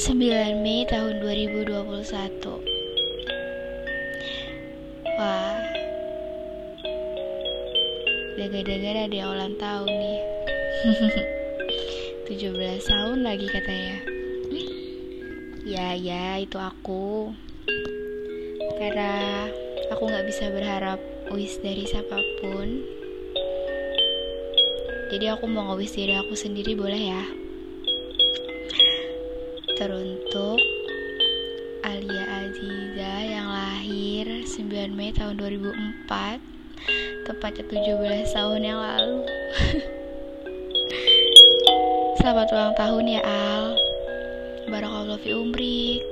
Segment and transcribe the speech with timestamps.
[0.00, 0.16] 9
[0.64, 1.76] Mei tahun 2021
[5.20, 5.60] Wah.
[8.32, 10.20] Dengar-dengar ada yang ulang tahun nih.
[12.32, 14.00] 17 tahun lagi katanya.
[15.68, 17.36] Ya ya itu aku.
[18.80, 19.44] Karena
[19.92, 20.96] aku gak bisa berharap
[21.28, 22.88] wish dari siapa pun.
[25.12, 27.49] Jadi aku mau nge-wish diri aku sendiri boleh ya
[29.80, 30.60] teruntuk
[31.80, 39.24] Alia Aziza yang lahir 9 Mei tahun 2004 tepatnya 17 tahun yang lalu.
[42.20, 43.72] Selamat ulang tahun ya Al.
[44.68, 46.04] Barakallah fi umrik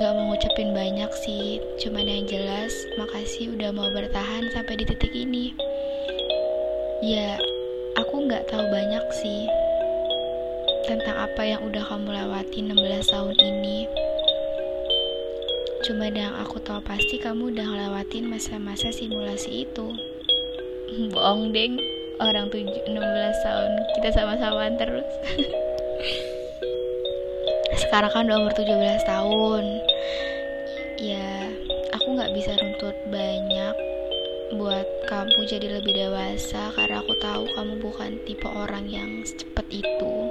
[0.00, 5.12] Gak mau ngucapin banyak sih Cuman yang jelas Makasih udah mau bertahan sampai di titik
[5.12, 5.52] ini.
[7.04, 7.36] Ya
[8.00, 9.44] Aku gak tahu banyak sih
[10.82, 13.86] tentang apa yang udah kamu lewati 16 tahun ini.
[15.86, 19.94] Cuma yang aku tahu pasti kamu udah ngelewatin masa-masa simulasi itu.
[21.14, 21.78] Bohong deng,
[22.18, 25.06] orang 7, 16 tahun kita sama-samaan terus.
[27.86, 28.66] Sekarang kan udah umur 17
[29.06, 29.64] tahun.
[31.02, 31.50] Ya,
[31.94, 33.74] aku nggak bisa runtut banyak
[34.52, 40.28] buat kamu jadi lebih dewasa karena aku tahu kamu bukan tipe orang yang secepat itu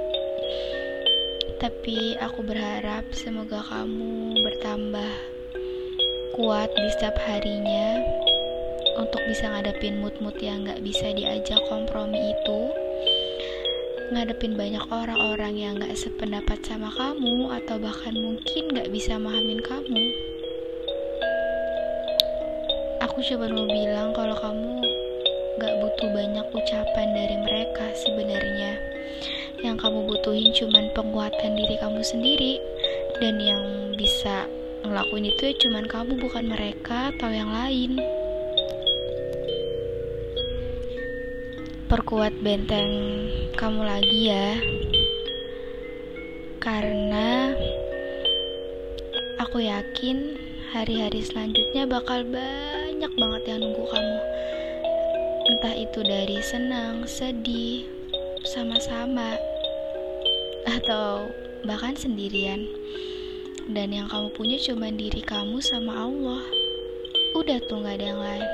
[1.62, 5.14] tapi aku berharap semoga kamu bertambah
[6.34, 8.02] kuat di setiap harinya
[8.98, 12.60] untuk bisa ngadepin mood-mood yang gak bisa diajak kompromi itu.
[14.10, 20.04] Ngadepin banyak orang-orang yang gak sependapat sama kamu atau bahkan mungkin gak bisa memahamin kamu.
[23.06, 24.82] Aku coba mau bilang kalau kamu
[25.62, 28.91] gak butuh banyak ucapan dari mereka sebenarnya
[29.62, 32.58] yang kamu butuhin cuman penguatan diri kamu sendiri.
[33.22, 34.50] Dan yang bisa
[34.82, 38.02] ngelakuin itu ya cuman kamu bukan mereka atau yang lain.
[41.86, 42.90] Perkuat benteng
[43.54, 44.48] kamu lagi ya.
[46.58, 47.52] Karena
[49.42, 50.38] aku yakin
[50.72, 54.18] hari-hari selanjutnya bakal banyak banget yang nunggu kamu.
[55.42, 57.84] Entah itu dari senang, sedih,
[58.46, 59.38] sama-sama.
[60.66, 61.30] Atau
[61.66, 62.66] bahkan sendirian.
[63.70, 66.42] Dan yang kamu punya cuma diri kamu sama Allah.
[67.38, 68.48] Udah tuh gak ada yang lain.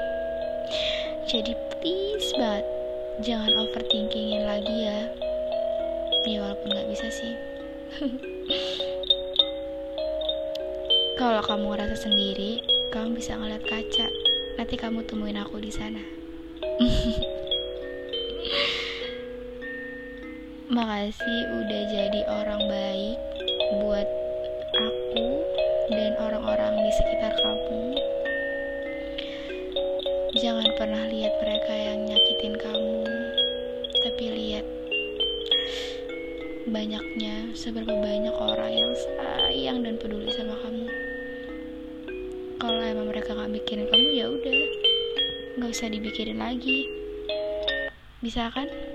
[1.28, 2.64] Jadi please banget
[3.24, 5.00] jangan overthinkingin lagi ya.
[6.28, 7.34] Ya walaupun gak bisa sih.
[11.20, 12.60] Kalau kamu ngerasa sendiri
[12.92, 14.08] kamu bisa ngeliat kaca.
[14.58, 16.02] Nanti kamu temuin aku di sana
[20.78, 23.18] Makasih udah jadi orang baik
[23.82, 24.06] buat
[24.78, 25.26] aku
[25.90, 27.82] dan orang-orang di sekitar kamu.
[30.38, 33.02] Jangan pernah lihat mereka yang nyakitin kamu,
[34.06, 34.66] tapi lihat
[36.70, 40.86] banyaknya seberapa banyak orang yang sayang dan peduli sama kamu.
[42.62, 44.58] Kalau emang mereka nggak mikirin kamu ya udah,
[45.58, 46.86] nggak usah dipikirin lagi.
[48.22, 48.87] Bisa kan?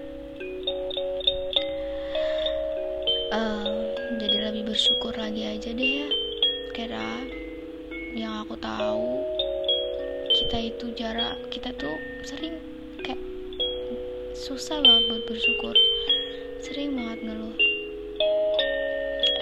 [4.21, 6.09] Jadi lebih bersyukur lagi aja deh ya.
[6.73, 7.25] Karena
[8.13, 9.25] yang aku tahu
[10.33, 12.61] kita itu jarak kita tuh sering
[13.01, 13.21] kayak
[14.37, 15.75] susah banget buat bersyukur.
[16.61, 17.57] Sering banget ngeluh.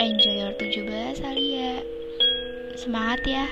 [0.01, 1.83] Enjoy your 17 Alia
[2.79, 3.45] semangat ya